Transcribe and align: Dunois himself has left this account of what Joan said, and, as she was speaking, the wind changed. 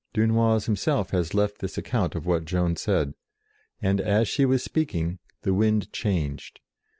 Dunois 0.15 0.61
himself 0.65 1.11
has 1.11 1.35
left 1.35 1.59
this 1.59 1.77
account 1.77 2.15
of 2.15 2.25
what 2.25 2.45
Joan 2.45 2.75
said, 2.75 3.13
and, 3.83 4.01
as 4.01 4.27
she 4.27 4.45
was 4.45 4.63
speaking, 4.63 5.19
the 5.43 5.53
wind 5.53 5.93
changed. 5.93 6.59